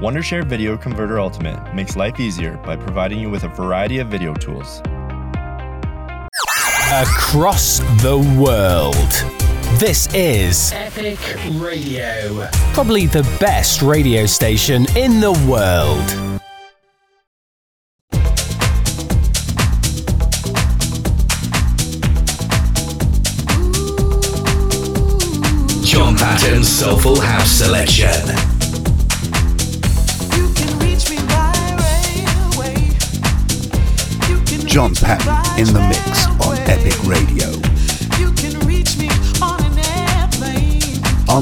Wondershare 0.00 0.46
Video 0.46 0.78
Converter 0.78 1.20
Ultimate 1.20 1.74
makes 1.74 1.94
life 1.94 2.18
easier 2.18 2.56
by 2.64 2.74
providing 2.74 3.20
you 3.20 3.28
with 3.28 3.44
a 3.44 3.48
variety 3.48 3.98
of 3.98 4.08
video 4.08 4.32
tools. 4.32 4.80
Across 6.90 7.80
the 8.00 8.16
world. 8.40 8.94
This 9.78 10.08
is 10.14 10.72
Epic 10.72 11.18
Radio. 11.60 12.48
probably 12.72 13.04
the 13.04 13.24
best 13.38 13.82
radio 13.82 14.24
station 14.24 14.86
in 14.96 15.20
the 15.20 15.32
world. 15.46 16.08
John 25.84 26.16
Patton's 26.16 26.68
Soulful 26.68 27.19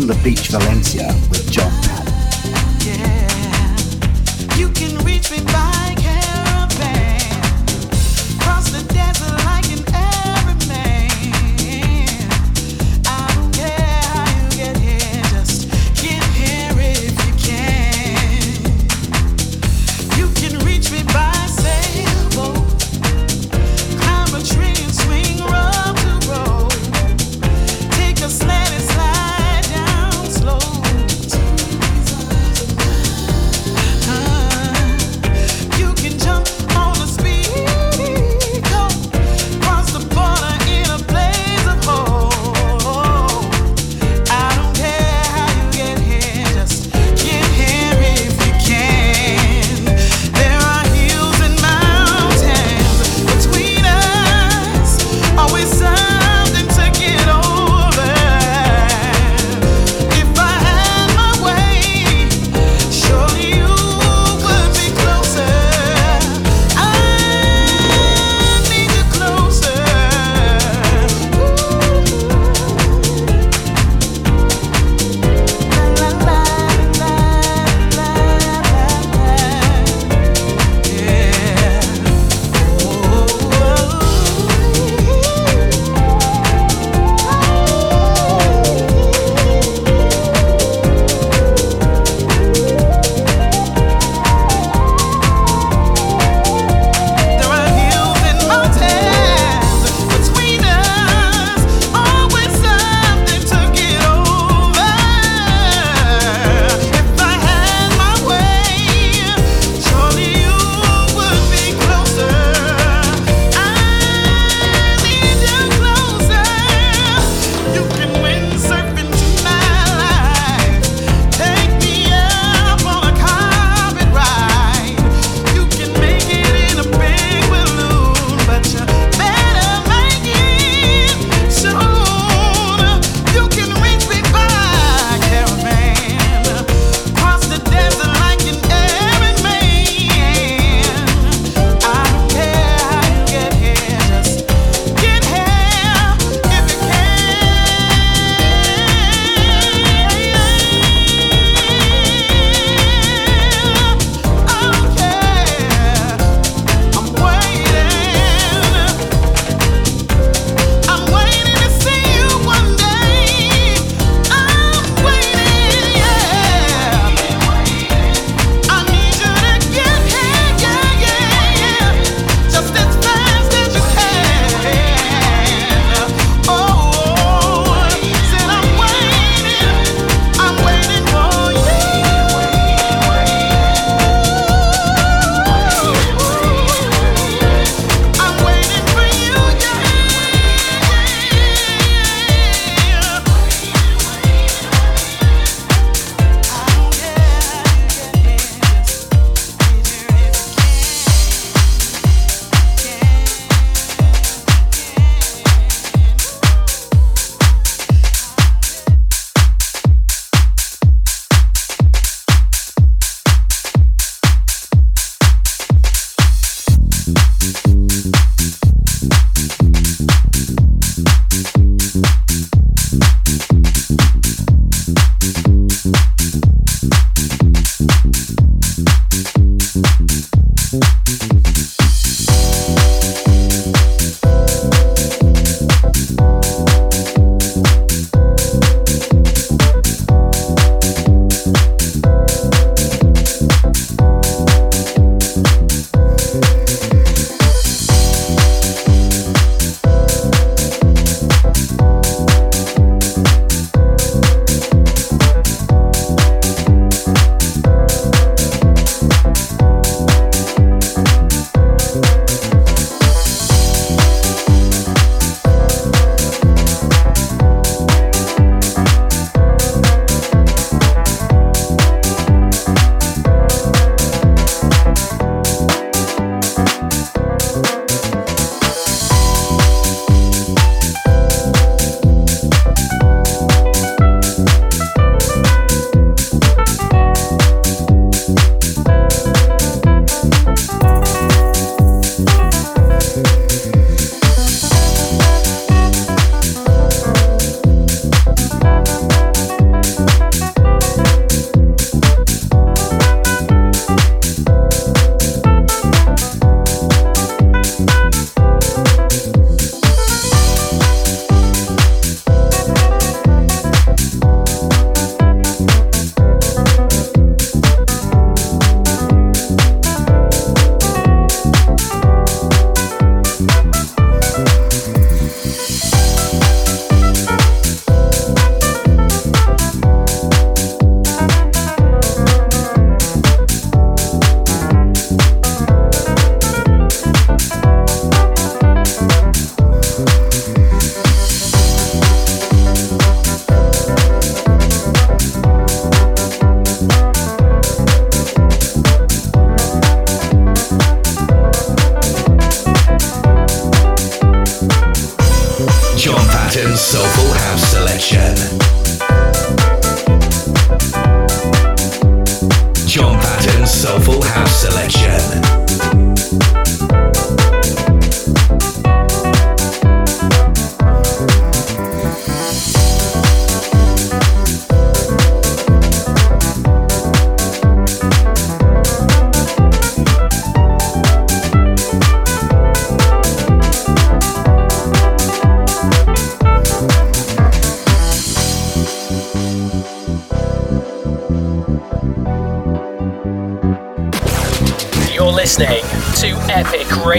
the 0.08 0.14
beach, 0.24 0.48
Valencia 0.48 1.06
with 1.28 1.50
John 1.50 1.70
Patton. 1.82 2.14
You 4.58 4.70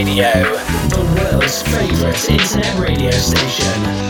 Radio. 0.09 0.41
The 0.89 1.31
world's 1.31 1.61
favourite 1.61 2.29
internet 2.31 2.79
radio 2.79 3.11
station. 3.11 4.08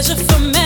pleasure 0.00 0.14
for 0.14 0.38
me. 0.38 0.57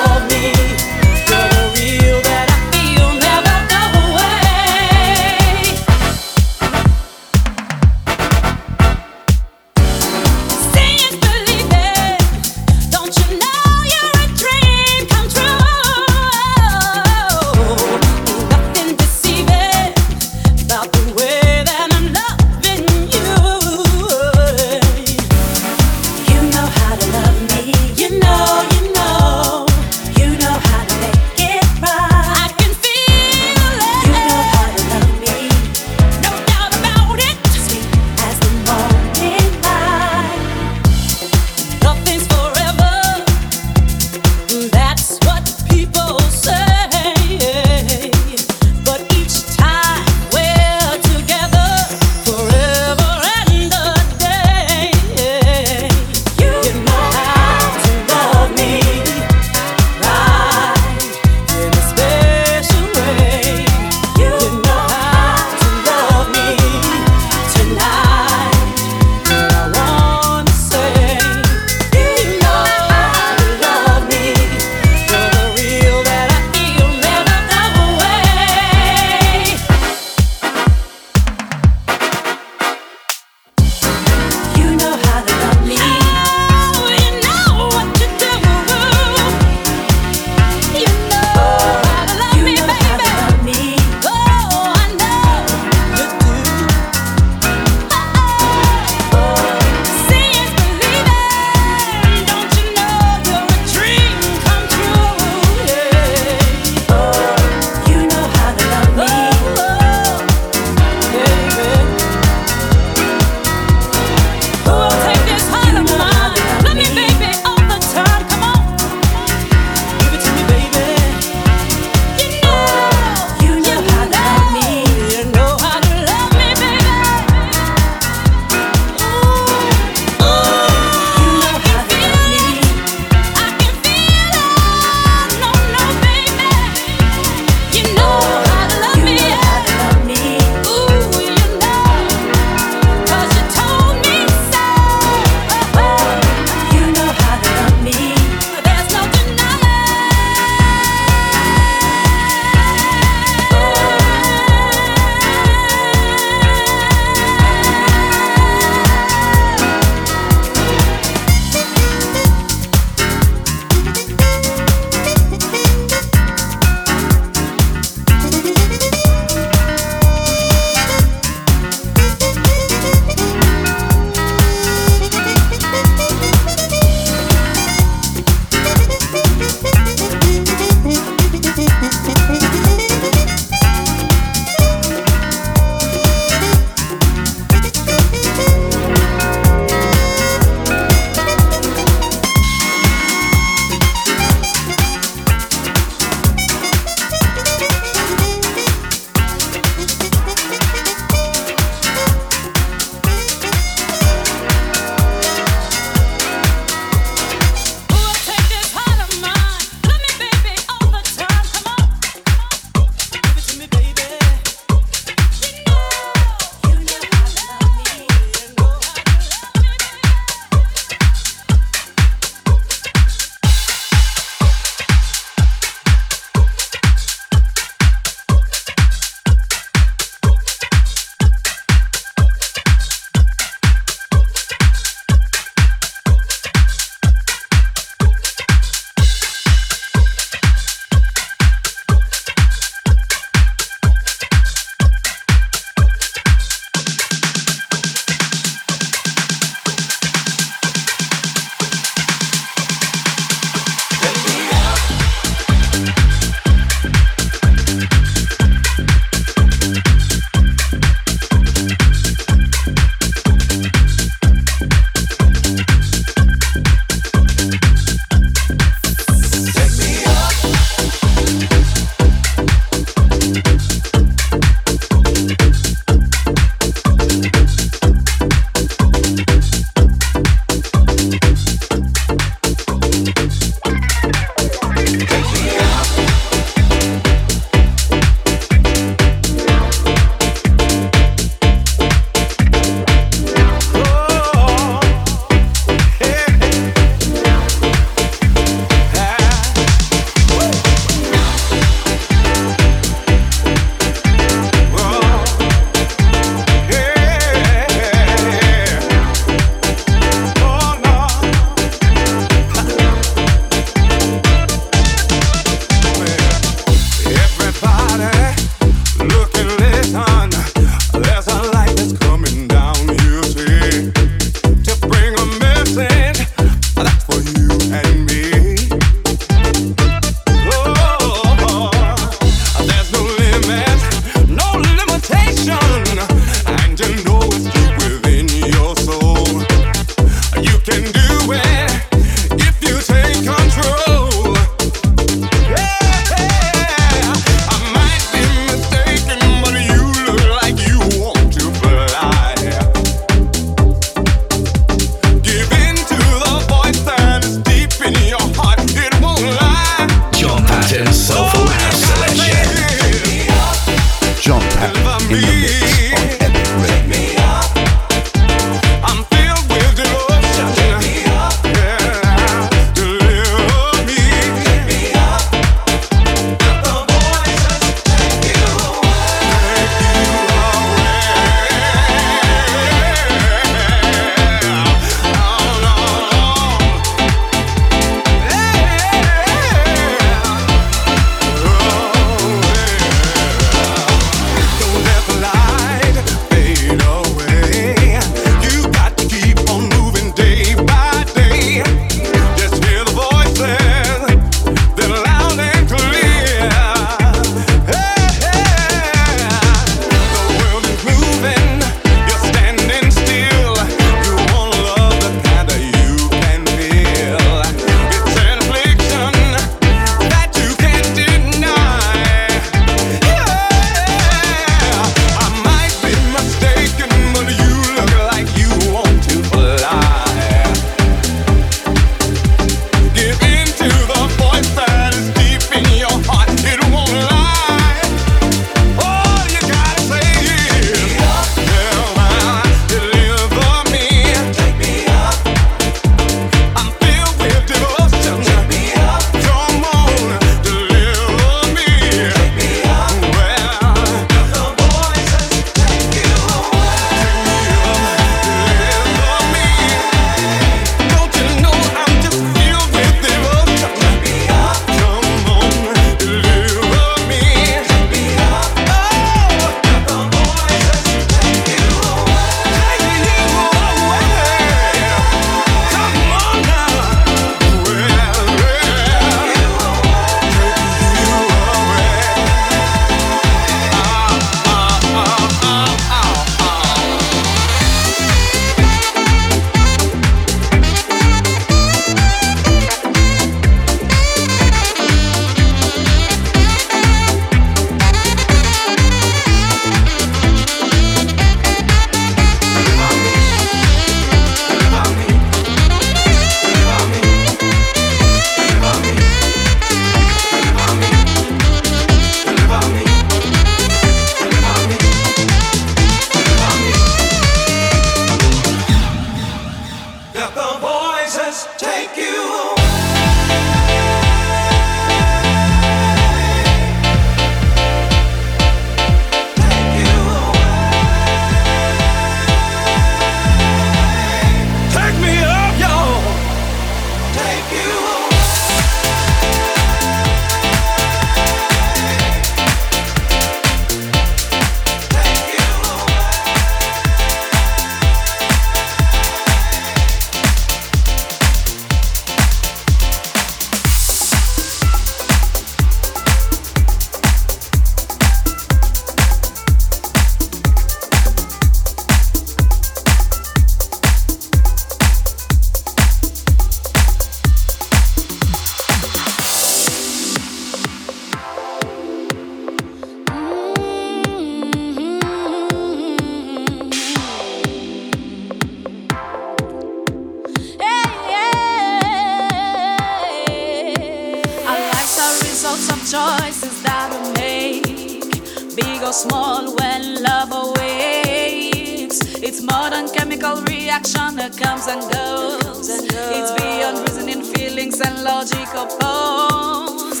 And 597.80 598.04
logical 598.04 598.62
oppose. 598.62 600.00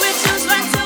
We 0.00 0.08
choose 0.22 0.46
when 0.46 0.72
to 0.72 0.85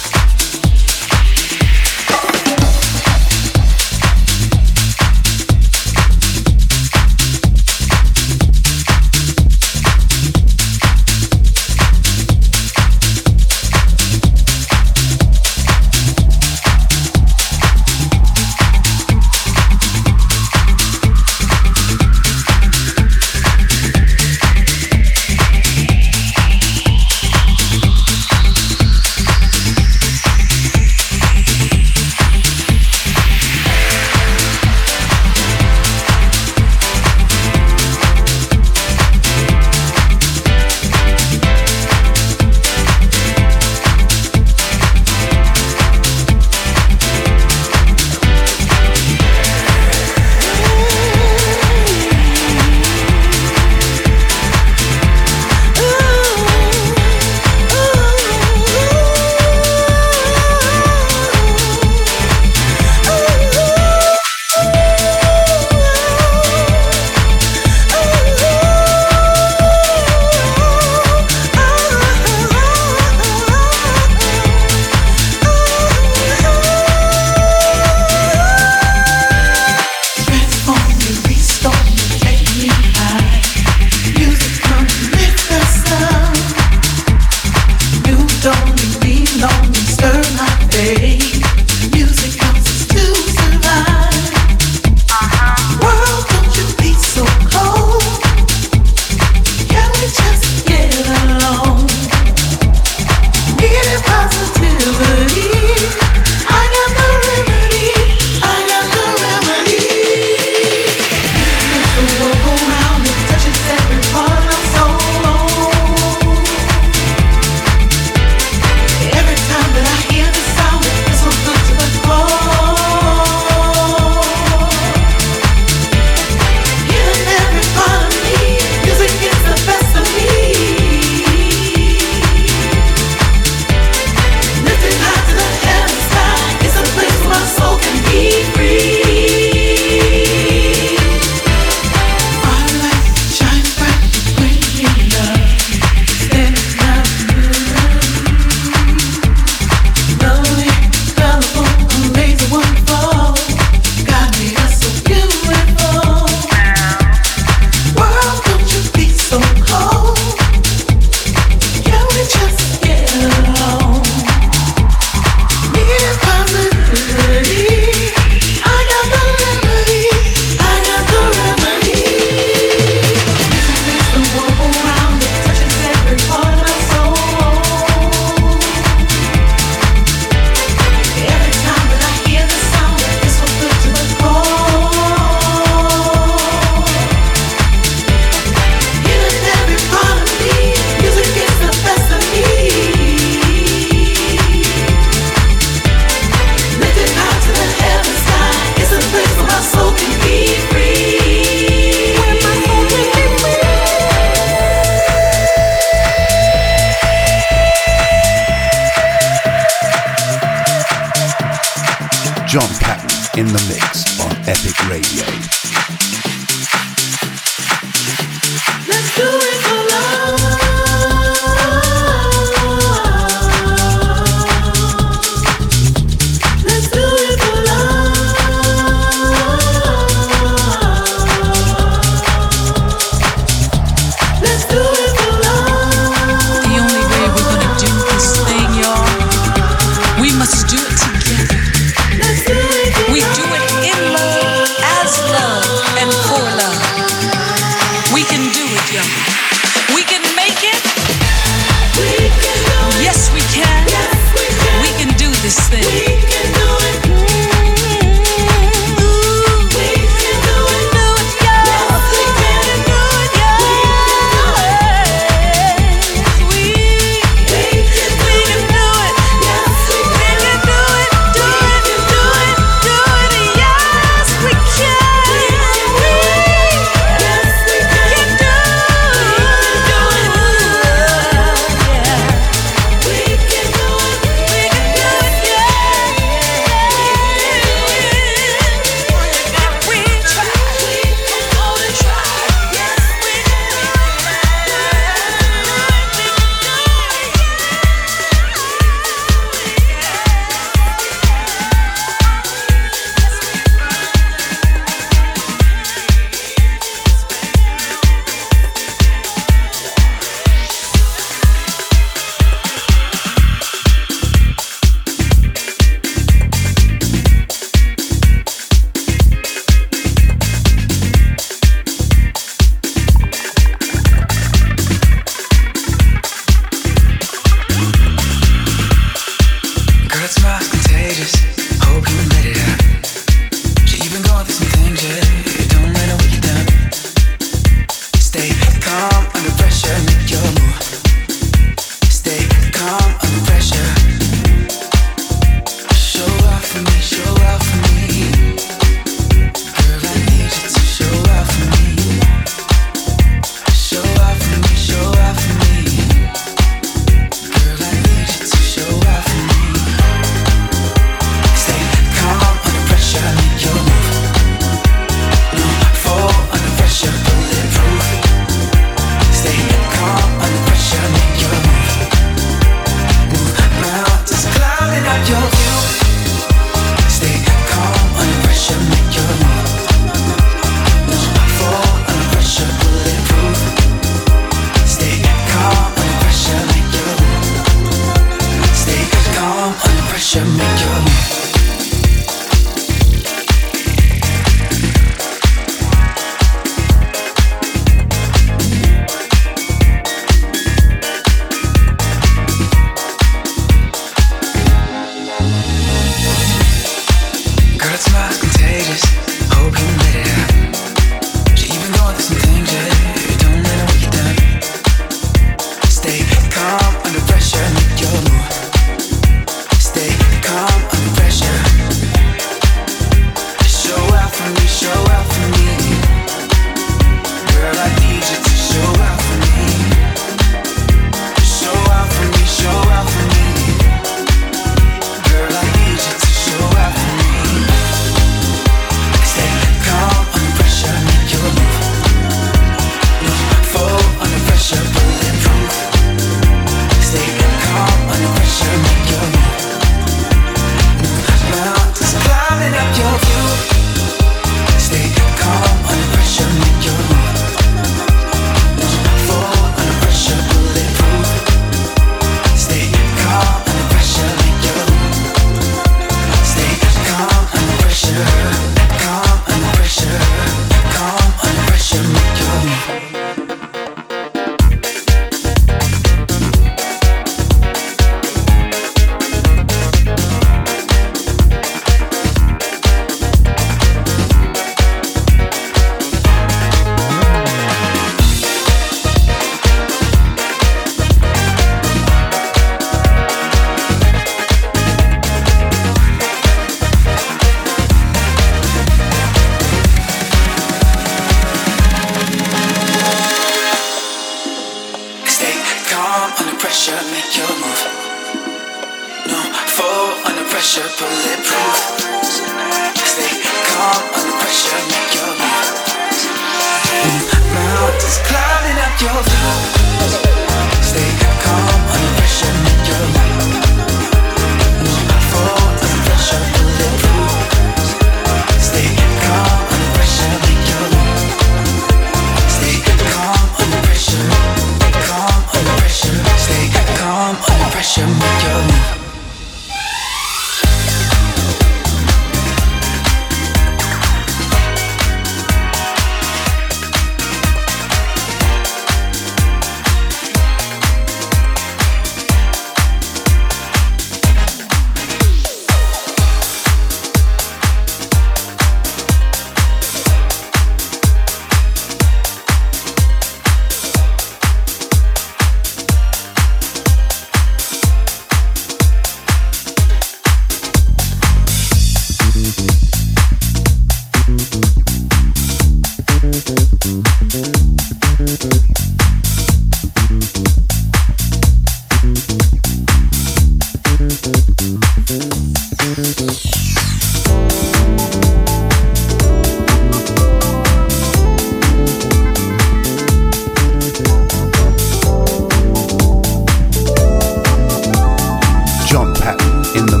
in 599.75 599.85
the 599.85 600.00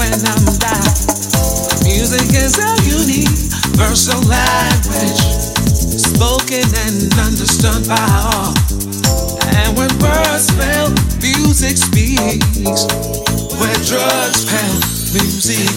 when 0.00 0.16
I'm 0.16 0.44
down. 0.56 0.96
Music 1.84 2.32
is 2.32 2.56
a 2.56 2.72
universal 2.88 4.16
language, 4.24 5.20
spoken 5.92 6.64
and 6.88 7.12
understood 7.20 7.84
by 7.84 8.00
all. 8.32 8.56
And 9.60 9.76
when 9.76 9.92
words 10.00 10.48
fail, 10.56 10.88
music 11.20 11.76
speaks. 11.76 12.88
Where 13.60 13.80
drugs 13.84 14.48
fail, 14.48 14.80
music 15.12 15.68